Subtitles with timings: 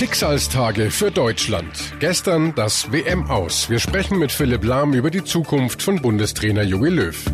[0.00, 1.92] Schicksalstage für Deutschland.
[1.98, 3.68] Gestern das WM aus.
[3.68, 7.24] Wir sprechen mit Philipp Lahm über die Zukunft von Bundestrainer Jogi Löw.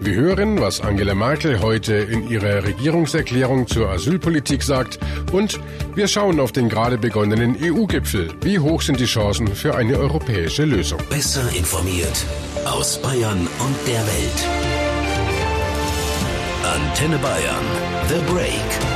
[0.00, 4.98] Wir hören, was Angela Merkel heute in ihrer Regierungserklärung zur Asylpolitik sagt.
[5.30, 5.60] Und
[5.94, 8.34] wir schauen auf den gerade begonnenen EU-Gipfel.
[8.40, 10.98] Wie hoch sind die Chancen für eine europäische Lösung?
[11.08, 12.24] Besser informiert
[12.64, 14.48] aus Bayern und der Welt.
[16.74, 17.64] Antenne Bayern.
[18.08, 18.95] The Break.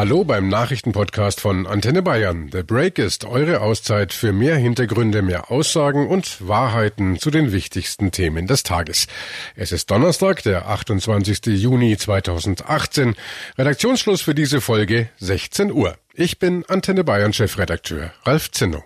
[0.00, 2.48] Hallo beim Nachrichtenpodcast von Antenne Bayern.
[2.50, 8.10] The Break ist eure Auszeit für mehr Hintergründe, mehr Aussagen und Wahrheiten zu den wichtigsten
[8.10, 9.08] Themen des Tages.
[9.56, 11.48] Es ist Donnerstag, der 28.
[11.48, 13.14] Juni 2018.
[13.58, 15.98] Redaktionsschluss für diese Folge 16 Uhr.
[16.14, 18.82] Ich bin Antenne Bayern Chefredakteur Ralf Zinno.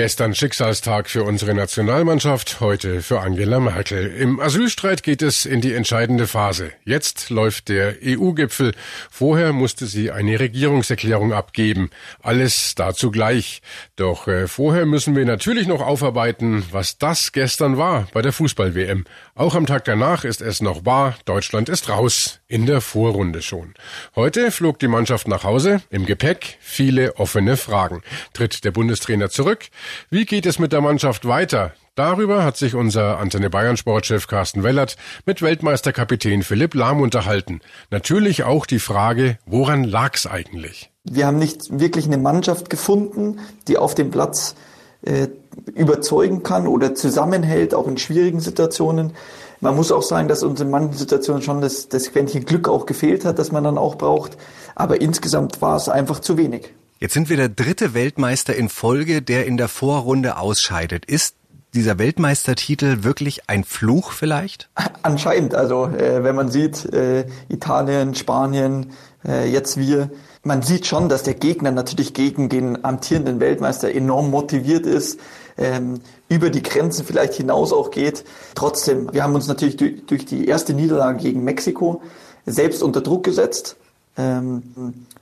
[0.00, 4.06] Gestern Schicksalstag für unsere Nationalmannschaft, heute für Angela Merkel.
[4.06, 6.72] Im Asylstreit geht es in die entscheidende Phase.
[6.86, 8.72] Jetzt läuft der EU-Gipfel.
[9.10, 11.90] Vorher musste sie eine Regierungserklärung abgeben.
[12.22, 13.60] Alles dazu gleich.
[13.96, 19.04] Doch äh, vorher müssen wir natürlich noch aufarbeiten, was das gestern war bei der Fußball-WM.
[19.34, 21.18] Auch am Tag danach ist es noch wahr.
[21.26, 22.40] Deutschland ist raus.
[22.48, 23.74] In der Vorrunde schon.
[24.16, 25.82] Heute flog die Mannschaft nach Hause.
[25.90, 28.02] Im Gepäck viele offene Fragen.
[28.32, 29.66] Tritt der Bundestrainer zurück?
[30.10, 31.72] Wie geht es mit der Mannschaft weiter?
[31.94, 34.96] Darüber hat sich unser Antenne Bayern Sportchef Carsten Wellert
[35.26, 37.60] mit Weltmeisterkapitän Philipp Lahm unterhalten.
[37.90, 40.90] Natürlich auch die Frage, woran lag's eigentlich?
[41.04, 44.54] Wir haben nicht wirklich eine Mannschaft gefunden, die auf dem Platz
[45.02, 45.28] äh,
[45.74, 49.12] überzeugen kann oder zusammenhält, auch in schwierigen Situationen.
[49.60, 52.86] Man muss auch sagen, dass uns in manchen Situationen schon das, das Quäntchen Glück auch
[52.86, 54.36] gefehlt hat, das man dann auch braucht.
[54.74, 56.72] Aber insgesamt war es einfach zu wenig.
[57.02, 61.06] Jetzt sind wir der dritte Weltmeister in Folge, der in der Vorrunde ausscheidet.
[61.06, 61.34] Ist
[61.72, 64.68] dieser Weltmeistertitel wirklich ein Fluch vielleicht?
[65.02, 65.54] Anscheinend.
[65.54, 68.90] Also äh, wenn man sieht, äh, Italien, Spanien,
[69.26, 70.10] äh, jetzt wir,
[70.42, 75.20] man sieht schon, dass der Gegner natürlich gegen den amtierenden Weltmeister enorm motiviert ist,
[75.56, 78.24] ähm, über die Grenzen vielleicht hinaus auch geht.
[78.54, 82.02] Trotzdem, wir haben uns natürlich durch, durch die erste Niederlage gegen Mexiko
[82.44, 83.76] selbst unter Druck gesetzt.
[84.16, 84.62] Ähm,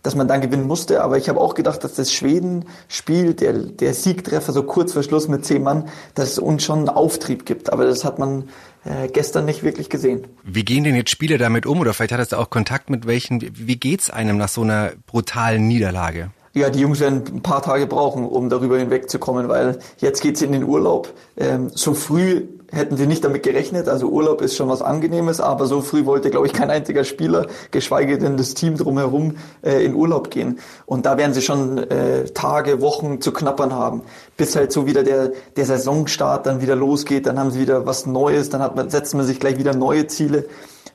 [0.03, 1.03] dass man dann gewinnen musste.
[1.03, 5.29] Aber ich habe auch gedacht, dass das Schweden-Spiel, der, der Siegtreffer so kurz vor Schluss
[5.29, 7.71] mit zehn Mann, dass es uns schon einen Auftrieb gibt.
[7.73, 8.49] Aber das hat man
[8.85, 10.27] äh, gestern nicht wirklich gesehen.
[10.45, 11.81] Wie gehen denn jetzt Spieler damit um?
[11.81, 13.43] Oder vielleicht hattest du auch Kontakt mit welchen?
[13.55, 16.31] Wie geht's einem nach so einer brutalen Niederlage?
[16.55, 20.53] Ja, die Jungs werden ein paar Tage brauchen, um darüber hinwegzukommen, weil jetzt geht's in
[20.53, 21.13] den Urlaub.
[21.37, 23.89] Ähm, so früh hätten sie nicht damit gerechnet.
[23.89, 27.47] Also Urlaub ist schon was Angenehmes, aber so früh wollte, glaube ich, kein einziger Spieler,
[27.71, 30.59] geschweige denn das Team drumherum, äh, in Urlaub gehen.
[30.87, 34.03] Und da werden sie schon äh, Tage, Wochen zu knappern haben,
[34.37, 37.27] bis halt so wieder der, der Saisonstart dann wieder losgeht.
[37.27, 40.07] Dann haben sie wieder was Neues, dann hat man, setzt man sich gleich wieder neue
[40.07, 40.47] Ziele.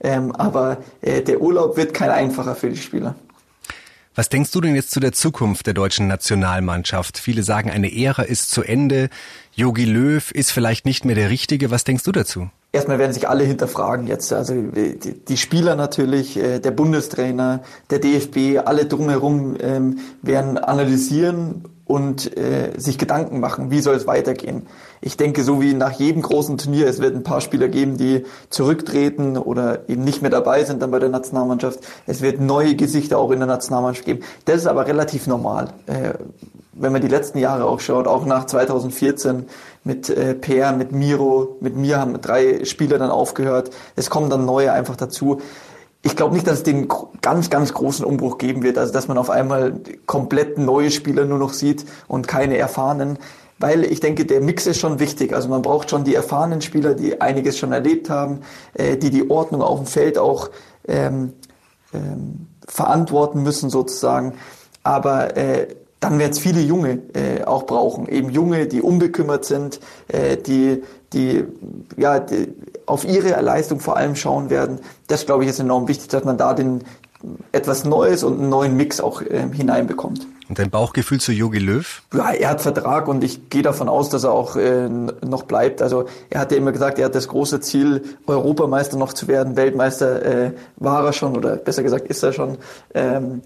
[0.02, 3.16] Ähm, aber äh, der Urlaub wird kein einfacher für die Spieler.
[4.16, 7.18] Was denkst du denn jetzt zu der Zukunft der deutschen Nationalmannschaft?
[7.18, 9.10] Viele sagen, eine Ära ist zu Ende.
[9.56, 11.72] Yogi Löw ist vielleicht nicht mehr der Richtige.
[11.72, 12.50] Was denkst du dazu?
[12.72, 14.32] Erstmal werden sich alle hinterfragen jetzt.
[14.32, 22.36] Also die Spieler natürlich, äh, der Bundestrainer, der DFB, alle drumherum ähm, werden analysieren und
[22.36, 24.66] äh, sich Gedanken machen, wie soll es weitergehen.
[25.00, 28.26] Ich denke, so wie nach jedem großen Turnier, es wird ein paar Spieler geben, die
[28.50, 31.82] zurücktreten oder eben nicht mehr dabei sind dann bei der Nationalmannschaft.
[32.08, 34.22] Es wird neue Gesichter auch in der Nationalmannschaft geben.
[34.46, 35.68] Das ist aber relativ normal.
[35.86, 36.16] Äh,
[36.74, 39.46] wenn man die letzten Jahre auch schaut, auch nach 2014
[39.84, 43.70] mit äh, Per, mit Miro, mit mir haben drei Spieler dann aufgehört.
[43.96, 45.42] Es kommen dann neue einfach dazu
[46.06, 46.90] ich glaube nicht, dass es den
[47.22, 51.40] ganz, ganz großen Umbruch geben wird, also dass man auf einmal komplett neue Spieler nur
[51.40, 53.18] noch sieht und keine erfahrenen,
[53.58, 55.34] weil ich denke, der Mix ist schon wichtig.
[55.34, 58.42] Also man braucht schon die erfahrenen Spieler, die einiges schon erlebt haben,
[58.74, 60.50] äh, die die Ordnung auf dem Feld auch
[60.86, 61.32] ähm,
[61.94, 64.34] ähm, verantworten müssen sozusagen.
[64.84, 65.68] Aber äh,
[66.04, 68.10] dann werden es viele Junge äh, auch brauchen.
[68.10, 70.84] Eben Junge, die unbekümmert sind, äh, die,
[71.14, 71.46] die,
[71.96, 72.50] ja, die
[72.86, 74.80] auf ihre Leistung vor allem schauen werden.
[75.08, 76.84] Das, glaube ich, ist enorm wichtig, dass man da den
[77.54, 80.28] etwas Neues und einen neuen Mix auch äh, hineinbekommt.
[80.50, 82.04] Und dein Bauchgefühl zu Jogi Löw?
[82.14, 85.82] Ja, er hat Vertrag und ich gehe davon aus, dass er auch äh, noch bleibt.
[85.82, 89.56] Also er hat ja immer gesagt, er hat das große Ziel, Europameister noch zu werden.
[89.56, 92.58] Weltmeister äh, war er schon oder besser gesagt ist er schon.
[92.94, 93.42] Ähm,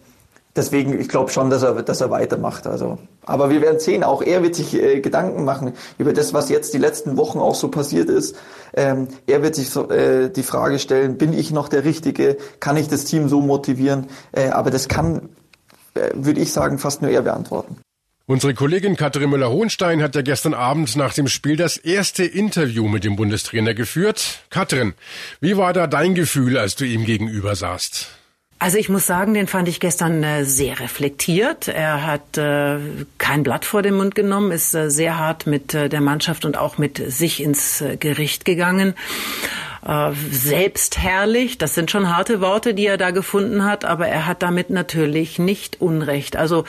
[0.57, 2.67] deswegen, ich glaube schon, dass er, dass er weitermacht.
[2.67, 4.03] Also, aber wir werden sehen.
[4.03, 7.55] Auch er wird sich äh, Gedanken machen über das, was jetzt die letzten Wochen auch
[7.55, 8.35] so passiert ist.
[8.73, 12.37] Ähm, er wird sich äh, die Frage stellen: Bin ich noch der Richtige?
[12.59, 14.07] Kann ich das Team so motivieren?
[14.31, 15.29] Äh, aber das kann,
[15.93, 17.77] äh, würde ich sagen, fast nur er beantworten.
[18.29, 23.05] Unsere Kollegin Katrin Müller-Hohenstein hat ja gestern Abend nach dem Spiel das erste Interview mit
[23.05, 24.41] dem Bundestrainer geführt.
[24.49, 24.95] Katrin,
[25.39, 28.16] wie war da dein Gefühl, als du ihm gegenüber saßt?
[28.59, 31.67] Also ich muss sagen, den fand ich gestern äh, sehr reflektiert.
[31.67, 32.79] Er hat äh,
[33.19, 36.77] kein Blatt vor den Mund genommen, ist äh, sehr hart mit der Mannschaft und auch
[36.77, 38.95] mit sich ins Gericht gegangen
[39.85, 41.57] äh, selbstherrlich.
[41.57, 45.39] Das sind schon harte Worte, die er da gefunden hat, aber er hat damit natürlich
[45.39, 46.35] nicht Unrecht.
[46.35, 46.65] Also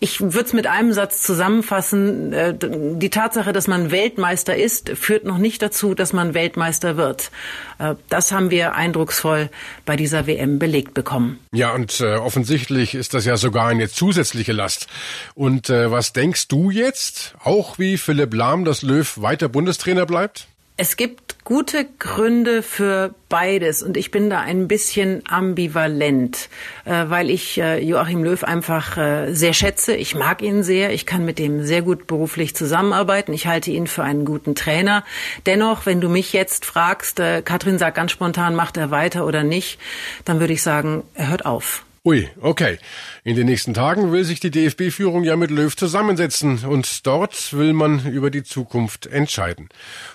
[0.00, 2.32] ich würde es mit einem Satz zusammenfassen.
[2.32, 7.30] Äh, die Tatsache, dass man Weltmeister ist, führt noch nicht dazu, dass man Weltmeister wird.
[7.78, 9.50] Äh, das haben wir eindrucksvoll
[9.86, 11.40] bei dieser WM belegt bekommen.
[11.52, 14.86] Ja, und äh, offensichtlich ist das ja sogar eine zusätzliche Last.
[15.34, 20.49] Und äh, was denkst du jetzt, auch wie Philipp Lahm, dass Löw weiter Bundestrainer bleibt?
[20.82, 26.48] Es gibt gute Gründe für beides und ich bin da ein bisschen ambivalent,
[26.86, 29.94] äh, weil ich äh, Joachim Löw einfach äh, sehr schätze.
[29.94, 30.94] Ich mag ihn sehr.
[30.94, 33.34] Ich kann mit ihm sehr gut beruflich zusammenarbeiten.
[33.34, 35.04] Ich halte ihn für einen guten Trainer.
[35.44, 39.78] Dennoch, wenn du mich jetzt fragst, Katrin sagt ganz spontan, macht er weiter oder nicht,
[40.24, 41.84] dann würde ich sagen, er hört auf.
[42.02, 42.78] Ui, okay.
[43.24, 47.74] In den nächsten Tagen will sich die DFB-Führung ja mit Löw zusammensetzen und dort will
[47.74, 49.68] man über die Zukunft entscheiden.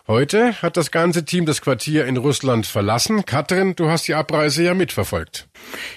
[0.07, 3.23] Heute hat das ganze Team das Quartier in Russland verlassen.
[3.25, 5.47] Katrin, du hast die Abreise ja mitverfolgt.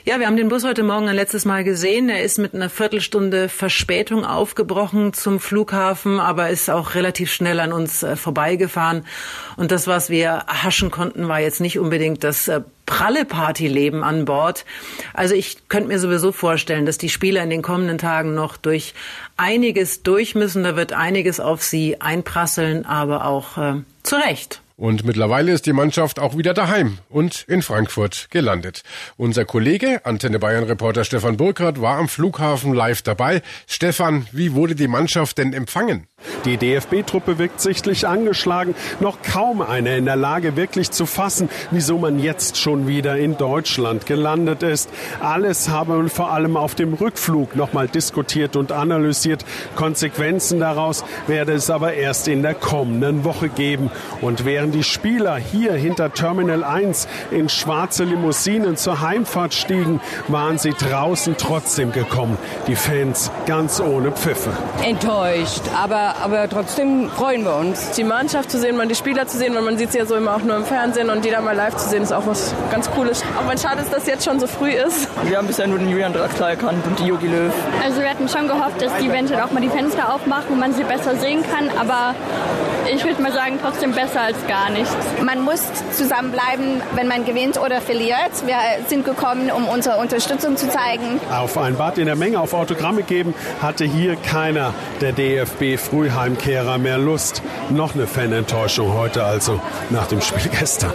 [0.05, 2.11] Ja, wir haben den Bus heute Morgen ein letztes Mal gesehen.
[2.11, 7.73] Er ist mit einer Viertelstunde Verspätung aufgebrochen zum Flughafen, aber ist auch relativ schnell an
[7.73, 9.07] uns äh, vorbeigefahren.
[9.57, 14.25] Und das, was wir haschen konnten, war jetzt nicht unbedingt das äh, pralle Partyleben an
[14.25, 14.65] Bord.
[15.13, 18.95] Also ich könnte mir sowieso vorstellen, dass die Spieler in den kommenden Tagen noch durch
[19.37, 20.65] einiges durch müssen.
[20.65, 24.63] Da wird einiges auf sie einprasseln, aber auch äh, zu Recht.
[24.79, 28.85] Und mittlerweile ist die Mannschaft auch wieder daheim und in Frankfurt gelandet.
[29.17, 33.43] Unser Kollege, Antenne Bayern Reporter Stefan Burkhardt, war am Flughafen live dabei.
[33.67, 36.07] Stefan, wie wurde die Mannschaft denn empfangen?
[36.45, 38.75] Die DFB-Truppe wirkt sichtlich angeschlagen.
[39.01, 43.37] Noch kaum einer in der Lage, wirklich zu fassen, wieso man jetzt schon wieder in
[43.37, 44.89] Deutschland gelandet ist.
[45.21, 49.45] Alles habe vor allem auf dem Rückflug nochmal diskutiert und analysiert.
[49.77, 53.91] Konsequenzen daraus werde es aber erst in der kommenden Woche geben.
[54.23, 60.57] Und während die Spieler hier hinter Terminal 1 in schwarze Limousinen zur Heimfahrt stiegen, waren
[60.57, 62.39] sie draußen trotzdem gekommen.
[62.67, 64.51] Die Fans ganz ohne Pfiffe.
[64.83, 67.93] Enttäuscht, aber aber, trotzdem freuen wir uns.
[67.93, 70.15] Die Mannschaft zu sehen, mal die Spieler zu sehen, weil man sieht sie ja so
[70.15, 72.55] immer auch nur im Fernsehen und die da mal live zu sehen, ist auch was
[72.71, 73.23] ganz Cooles.
[73.39, 75.09] Auch wenn schade ist, dass es jetzt schon so früh ist.
[75.25, 77.53] Wir haben bisher nur den Julian Draxler erkannt und die Yogi Löw.
[77.85, 80.73] Also wir hatten schon gehofft, dass die eventuell auch mal die Fenster aufmachen und man
[80.75, 82.15] sie besser sehen kann, aber
[82.95, 84.97] ich würde mal sagen, trotzdem besser als gar nichts.
[85.23, 85.63] Man muss
[85.93, 88.47] zusammenbleiben, wenn man gewinnt oder verliert.
[88.47, 88.57] Wir
[88.87, 91.21] sind gekommen, um unsere Unterstützung zu zeigen.
[91.31, 96.79] Auf ein Bad in der Menge auf Autogramme geben hatte hier keiner der DFB Frühheimkehrer
[96.79, 97.43] mehr Lust.
[97.71, 100.93] Noch eine Fanenttäuschung heute also nach dem Spiel gestern.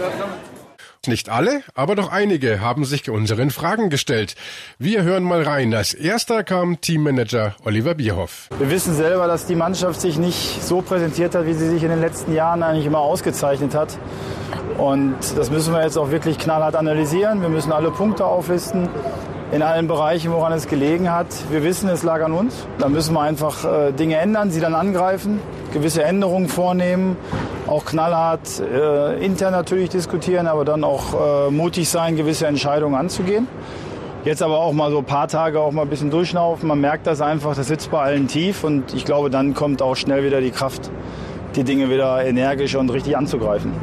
[1.06, 4.36] Nicht alle, aber doch einige haben sich unseren Fragen gestellt.
[4.80, 5.74] Wir hören mal rein.
[5.74, 8.48] Als erster kam Teammanager Oliver Bierhoff.
[8.58, 11.90] Wir wissen selber, dass die Mannschaft sich nicht so präsentiert hat, wie sie sich in
[11.90, 13.98] den letzten Jahren eigentlich immer ausgezeichnet hat.
[14.78, 17.42] Und das müssen wir jetzt auch wirklich knallhart analysieren.
[17.42, 18.88] Wir müssen alle Punkte auflisten
[19.52, 21.28] in allen Bereichen, woran es gelegen hat.
[21.52, 22.66] Wir wissen, es lag an uns.
[22.80, 25.42] Da müssen wir einfach äh, Dinge ändern, sie dann angreifen,
[25.74, 27.18] gewisse Änderungen vornehmen,
[27.68, 33.48] auch knallhart äh, intern natürlich diskutieren, aber dann auch äh, mutig sein, gewisse Entscheidungen anzugehen.
[34.26, 36.68] Jetzt aber auch mal so ein paar Tage auch mal ein bisschen durchschnaufen.
[36.68, 39.96] Man merkt das einfach, das sitzt bei allen tief und ich glaube, dann kommt auch
[39.96, 40.92] schnell wieder die Kraft,
[41.56, 43.74] die Dinge wieder energisch und richtig anzugreifen.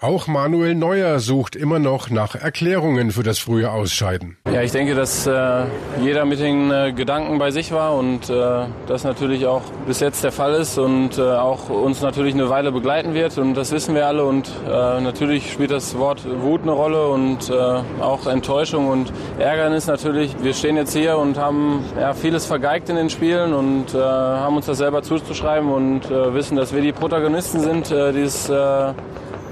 [0.00, 4.38] Auch Manuel Neuer sucht immer noch nach Erklärungen für das frühe Ausscheiden.
[4.52, 5.62] Ja, ich denke, dass äh,
[6.02, 10.22] jeder mit den äh, Gedanken bei sich war und äh, das natürlich auch bis jetzt
[10.24, 13.94] der Fall ist und äh, auch uns natürlich eine Weile begleiten wird und das wissen
[13.94, 17.54] wir alle und äh, natürlich spielt das Wort Wut eine Rolle und äh,
[18.02, 20.36] auch Enttäuschung und Ärgernis natürlich.
[20.42, 24.66] Wir stehen jetzt hier und haben ja, vieles vergeigt in den Spielen und haben uns
[24.66, 28.50] das selber zuzuschreiben und wissen, dass wir die Protagonisten sind, die es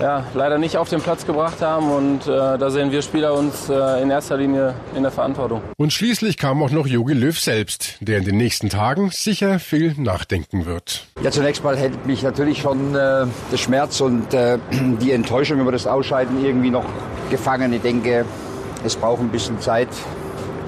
[0.00, 1.90] ja, leider nicht auf den Platz gebracht haben.
[1.90, 5.62] Und äh, da sehen wir Spieler uns äh, in erster Linie in der Verantwortung.
[5.76, 9.95] Und schließlich kam auch noch Jogi Löw selbst, der in den nächsten Tagen sicher viel
[9.97, 11.07] nachdenken wird.
[11.23, 15.73] Ja, zunächst mal hält mich natürlich schon äh, der Schmerz und äh, die Enttäuschung über
[15.73, 16.85] das Ausscheiden irgendwie noch
[17.30, 17.73] gefangen.
[17.73, 18.25] Ich denke,
[18.85, 19.88] es braucht ein bisschen Zeit.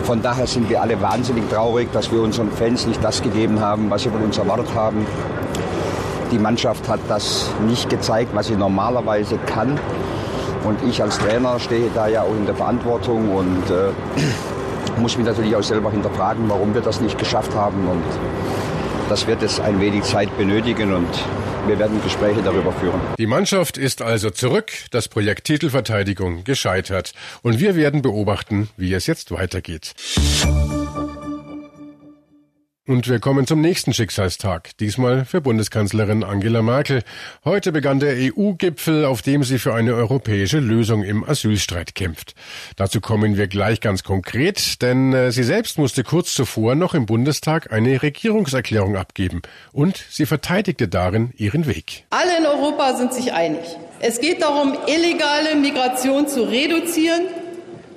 [0.05, 3.89] Von daher sind wir alle wahnsinnig traurig, dass wir unseren Fans nicht das gegeben haben,
[3.89, 5.07] was sie von uns erwartet haben.
[6.33, 9.79] Die Mannschaft hat das nicht gezeigt, was sie normalerweise kann.
[10.65, 13.91] Und ich als Trainer stehe da ja auch in der Verantwortung und äh,
[15.01, 17.87] muss mich natürlich auch selber hinterfragen, warum wir das nicht geschafft haben.
[17.87, 18.03] Und
[19.11, 21.09] das wird es ein wenig Zeit benötigen und
[21.67, 23.01] wir werden Gespräche darüber führen.
[23.19, 27.13] Die Mannschaft ist also zurück, das Projekt Titelverteidigung gescheitert.
[27.43, 29.93] Und wir werden beobachten, wie es jetzt weitergeht.
[32.85, 37.05] Und wir kommen zum nächsten Schicksalstag, diesmal für Bundeskanzlerin Angela Merkel.
[37.45, 42.35] Heute begann der EU-Gipfel, auf dem sie für eine europäische Lösung im Asylstreit kämpft.
[42.75, 47.07] Dazu kommen wir gleich ganz konkret, denn äh, sie selbst musste kurz zuvor noch im
[47.07, 49.43] Bundestag eine Regierungserklärung abgeben.
[49.71, 52.05] Und sie verteidigte darin ihren Weg.
[52.11, 53.63] Alle in Europa sind sich einig.
[54.01, 57.27] Es geht darum, illegale Migration zu reduzieren,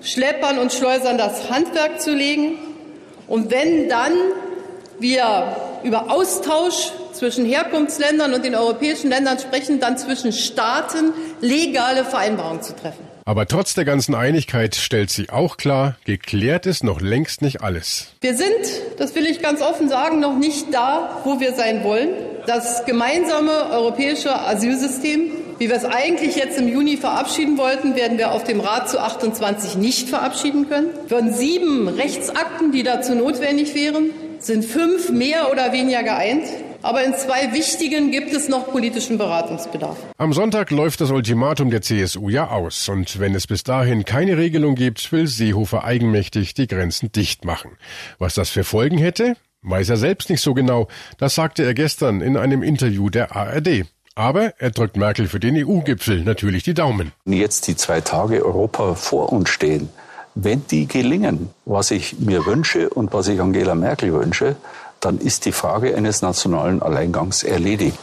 [0.03, 2.59] Schleppern und Schleusern das Handwerk zu legen
[3.27, 4.13] und wenn dann
[4.99, 12.61] wir über Austausch zwischen Herkunftsländern und den europäischen Ländern sprechen, dann zwischen Staaten legale Vereinbarungen
[12.61, 13.05] zu treffen.
[13.27, 18.09] Aber trotz der ganzen Einigkeit stellt sie auch klar, geklärt ist noch längst nicht alles.
[18.21, 18.53] Wir sind,
[18.99, 22.09] das will ich ganz offen sagen, noch nicht da, wo wir sein wollen.
[22.45, 28.31] Das gemeinsame europäische Asylsystem, wie wir es eigentlich jetzt im Juni verabschieden wollten, werden wir
[28.31, 30.89] auf dem Rat zu 28 nicht verabschieden können.
[31.07, 34.11] Von sieben Rechtsakten, die dazu notwendig wären,
[34.45, 36.45] sind fünf mehr oder weniger geeint.
[36.81, 39.97] Aber in zwei wichtigen gibt es noch politischen Beratungsbedarf.
[40.17, 42.87] Am Sonntag läuft das Ultimatum der CSU ja aus.
[42.89, 47.71] Und wenn es bis dahin keine Regelung gibt, will Seehofer eigenmächtig die Grenzen dicht machen.
[48.19, 50.87] Was das für Folgen hätte, weiß er selbst nicht so genau.
[51.17, 53.85] Das sagte er gestern in einem Interview der ARD.
[54.13, 57.11] Aber er drückt Merkel für den EU-Gipfel natürlich die Daumen.
[57.25, 59.89] Jetzt die zwei Tage Europa vor uns stehen
[60.35, 64.57] wenn die gelingen, was ich mir wünsche und was ich Angela Merkel wünsche,
[64.99, 67.97] dann ist die Frage eines nationalen Alleingangs erledigt.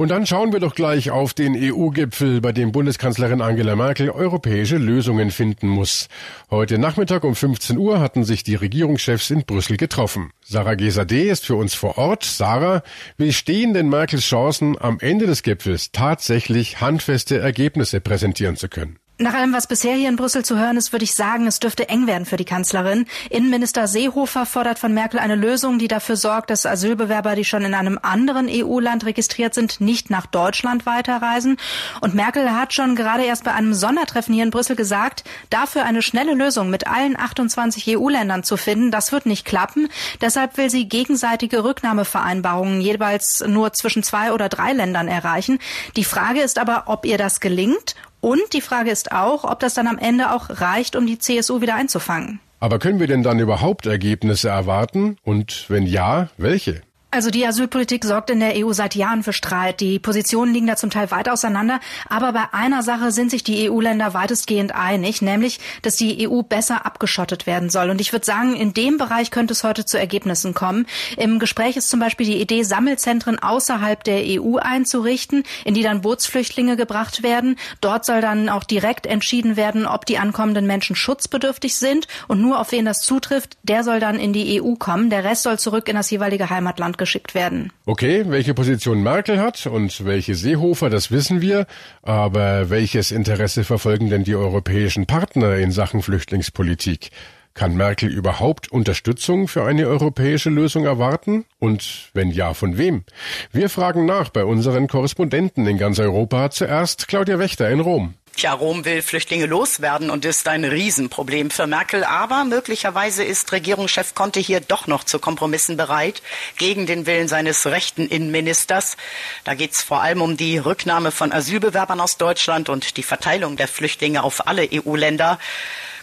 [0.00, 4.78] Und dann schauen wir doch gleich auf den EU-Gipfel, bei dem Bundeskanzlerin Angela Merkel europäische
[4.78, 6.08] Lösungen finden muss.
[6.50, 10.30] Heute Nachmittag um 15 Uhr hatten sich die Regierungschefs in Brüssel getroffen.
[10.42, 12.24] Sarah Gesade ist für uns vor Ort.
[12.24, 12.82] Sarah,
[13.18, 18.99] wie stehen denn Merkels Chancen, am Ende des Gipfels tatsächlich handfeste Ergebnisse präsentieren zu können?
[19.22, 21.90] Nach allem, was bisher hier in Brüssel zu hören ist, würde ich sagen, es dürfte
[21.90, 23.04] eng werden für die Kanzlerin.
[23.28, 27.74] Innenminister Seehofer fordert von Merkel eine Lösung, die dafür sorgt, dass Asylbewerber, die schon in
[27.74, 31.58] einem anderen EU-Land registriert sind, nicht nach Deutschland weiterreisen.
[32.00, 36.00] Und Merkel hat schon gerade erst bei einem Sondertreffen hier in Brüssel gesagt, dafür eine
[36.00, 39.88] schnelle Lösung mit allen 28 EU-Ländern zu finden, das wird nicht klappen.
[40.22, 45.58] Deshalb will sie gegenseitige Rücknahmevereinbarungen jeweils nur zwischen zwei oder drei Ländern erreichen.
[45.96, 49.74] Die Frage ist aber, ob ihr das gelingt und die Frage ist auch, ob das
[49.74, 52.40] dann am Ende auch reicht, um die CSU wieder einzufangen.
[52.60, 55.16] Aber können wir denn dann überhaupt Ergebnisse erwarten?
[55.24, 56.82] Und wenn ja, welche?
[57.12, 59.80] Also die Asylpolitik sorgt in der EU seit Jahren für Streit.
[59.80, 61.80] Die Positionen liegen da zum Teil weit auseinander.
[62.08, 66.86] Aber bei einer Sache sind sich die EU-Länder weitestgehend einig, nämlich, dass die EU besser
[66.86, 67.90] abgeschottet werden soll.
[67.90, 70.86] Und ich würde sagen, in dem Bereich könnte es heute zu Ergebnissen kommen.
[71.16, 76.02] Im Gespräch ist zum Beispiel die Idee, Sammelzentren außerhalb der EU einzurichten, in die dann
[76.02, 77.56] Bootsflüchtlinge gebracht werden.
[77.80, 82.06] Dort soll dann auch direkt entschieden werden, ob die ankommenden Menschen schutzbedürftig sind.
[82.28, 85.10] Und nur auf wen das zutrifft, der soll dann in die EU kommen.
[85.10, 87.72] Der Rest soll zurück in das jeweilige Heimatland geschickt werden.
[87.86, 91.66] Okay, welche Position Merkel hat und welche Seehofer, das wissen wir.
[92.02, 97.10] Aber welches Interesse verfolgen denn die europäischen Partner in Sachen Flüchtlingspolitik?
[97.54, 101.46] Kann Merkel überhaupt Unterstützung für eine europäische Lösung erwarten?
[101.58, 103.02] Und wenn ja, von wem?
[103.50, 106.50] Wir fragen nach bei unseren Korrespondenten in ganz Europa.
[106.50, 108.14] Zuerst Claudia Wächter in Rom.
[108.40, 112.04] Tja, Rom will Flüchtlinge loswerden und ist ein Riesenproblem für Merkel.
[112.04, 116.22] Aber möglicherweise ist Regierungschef Conte hier doch noch zu Kompromissen bereit,
[116.56, 118.96] gegen den Willen seines rechten Innenministers.
[119.44, 123.58] Da geht es vor allem um die Rücknahme von Asylbewerbern aus Deutschland und die Verteilung
[123.58, 125.38] der Flüchtlinge auf alle EU-Länder.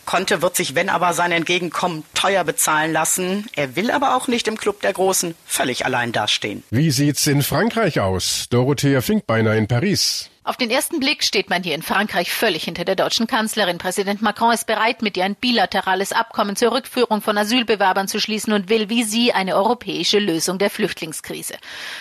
[0.07, 3.45] Conte wird sich, wenn aber sein Entgegenkommen teuer bezahlen lassen.
[3.55, 6.63] Er will aber auch nicht im Club der Großen völlig allein dastehen.
[6.71, 8.47] Wie sieht's in Frankreich aus?
[8.49, 10.31] Dorothea Finkbeiner in Paris.
[10.47, 13.79] Auf den ersten Blick steht man hier in Frankreich völlig hinter der deutschen Kanzlerin.
[13.79, 18.53] Präsident Macron ist bereit, mit ihr ein bilaterales Abkommen zur Rückführung von Asylbewerbern zu schließen
[18.53, 21.55] und will wie sie eine europäische Lösung der Flüchtlingskrise.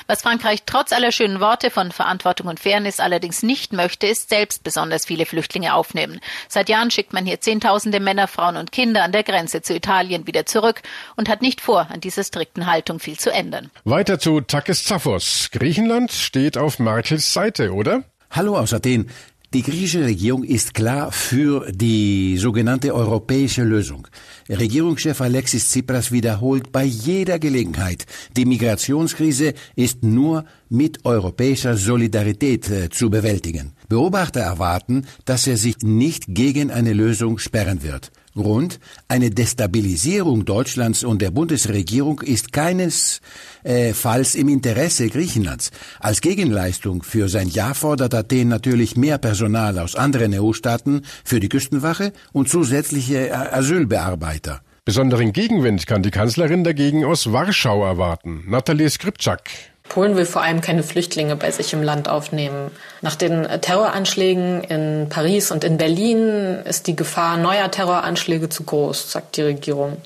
[0.06, 4.62] Was Frankreich trotz aller schönen Worte von Verantwortung und Fairness allerdings nicht möchte, ist selbst
[4.62, 6.20] besonders viele Flüchtlinge aufnehmen.
[6.48, 10.26] Seit Jahren schickt man hier Zehntausende Männer, Frauen und Kinder an der Grenze zu Italien
[10.26, 10.82] wieder zurück
[11.16, 13.70] und hat nicht vor, an dieser strikten Haltung viel zu ändern.
[13.84, 15.50] Weiter zu Takis Zaphos.
[15.52, 18.04] Griechenland steht auf Merkels Seite, oder?
[18.30, 19.10] Hallo aus Athen.
[19.54, 24.08] Die griechische Regierung ist klar für die sogenannte europäische Lösung.
[24.48, 32.90] Regierungschef Alexis Tsipras wiederholt bei jeder Gelegenheit, die Migrationskrise ist nur mit europäischer Solidarität äh,
[32.90, 33.72] zu bewältigen.
[33.88, 38.10] Beobachter erwarten, dass er sich nicht gegen eine Lösung sperren wird.
[38.36, 38.78] Grund,
[39.08, 45.72] eine Destabilisierung Deutschlands und der Bundesregierung ist keinesfalls im Interesse Griechenlands.
[45.98, 51.48] Als Gegenleistung für sein Ja fordert Athen natürlich mehr Personal aus anderen EU-Staaten für die
[51.48, 54.60] Küstenwache und zusätzliche Asylbearbeiter.
[54.84, 58.44] Besonderen Gegenwind kann die Kanzlerin dagegen aus Warschau erwarten.
[58.46, 59.50] Nathalie Skripczak.
[59.88, 62.70] Polen will vor allem keine Flüchtlinge bei sich im Land aufnehmen.
[63.00, 69.12] Nach den Terroranschlägen in Paris und in Berlin ist die Gefahr neuer Terroranschläge zu groß,
[69.12, 69.96] sagt die Regierung.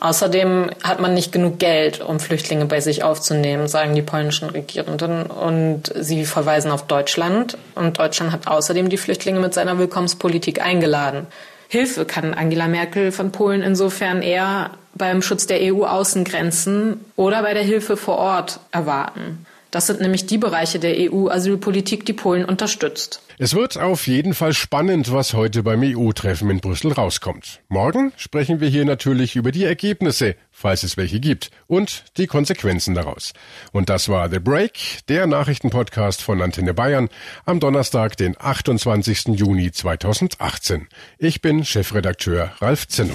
[0.00, 5.26] Außerdem hat man nicht genug Geld, um Flüchtlinge bei sich aufzunehmen, sagen die polnischen Regierenden.
[5.26, 7.58] Und sie verweisen auf Deutschland.
[7.74, 11.26] Und Deutschland hat außerdem die Flüchtlinge mit seiner Willkommenspolitik eingeladen.
[11.66, 17.62] Hilfe kann Angela Merkel von Polen insofern eher beim Schutz der EU-Außengrenzen oder bei der
[17.62, 19.46] Hilfe vor Ort erwarten.
[19.70, 23.22] Das sind nämlich die Bereiche der EU-Asylpolitik, die Polen unterstützt.
[23.40, 27.60] Es wird auf jeden Fall spannend, was heute beim EU-Treffen in Brüssel rauskommt.
[27.68, 32.94] Morgen sprechen wir hier natürlich über die Ergebnisse, falls es welche gibt, und die Konsequenzen
[32.94, 33.34] daraus.
[33.70, 37.10] Und das war The Break, der Nachrichtenpodcast von Antenne Bayern
[37.44, 39.28] am Donnerstag, den 28.
[39.38, 40.88] Juni 2018.
[41.18, 43.14] Ich bin Chefredakteur Ralf Zinno.